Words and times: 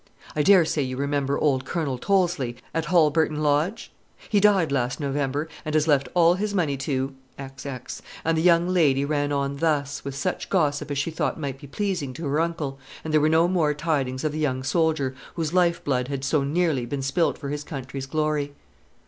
I 0.35 0.41
daresay 0.41 0.81
you 0.81 0.97
remember 0.97 1.37
old 1.37 1.63
Colonel 1.63 1.99
Tollesly, 1.99 2.55
at 2.73 2.85
Halburton 2.85 3.43
Lodge? 3.43 3.91
He 4.29 4.39
died 4.39 4.71
last 4.71 4.99
November; 4.99 5.47
and 5.63 5.75
has 5.75 5.87
left 5.87 6.09
all 6.15 6.33
his 6.33 6.55
money 6.55 6.75
to" 6.77 7.13
and 7.37 8.35
the 8.35 8.41
young 8.41 8.67
lady 8.67 9.05
ran 9.05 9.31
on 9.31 9.57
thus, 9.57 10.03
with 10.03 10.15
such 10.15 10.49
gossip 10.49 10.89
as 10.89 10.97
she 10.97 11.11
thought 11.11 11.39
might 11.39 11.59
be 11.61 11.67
pleasing 11.67 12.13
to 12.13 12.25
her 12.25 12.39
uncle; 12.39 12.79
and 13.03 13.13
there 13.13 13.21
were 13.21 13.29
no 13.29 13.47
more 13.47 13.75
tidings 13.75 14.23
of 14.23 14.31
the 14.31 14.39
young 14.39 14.63
soldier, 14.63 15.13
whose 15.35 15.53
life 15.53 15.83
blood 15.83 16.07
had 16.07 16.23
so 16.23 16.43
nearly 16.43 16.87
been 16.87 17.03
spilt 17.03 17.37
for 17.37 17.49
his 17.49 17.63
country's 17.63 18.07
glory. 18.07 18.55